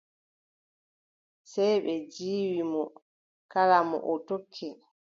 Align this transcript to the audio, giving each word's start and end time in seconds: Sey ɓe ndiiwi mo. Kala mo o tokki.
Sey 1.51 1.73
ɓe 1.83 1.93
ndiiwi 2.03 2.61
mo. 2.71 2.83
Kala 3.51 3.77
mo 3.89 3.97
o 4.11 4.13
tokki. 4.27 4.67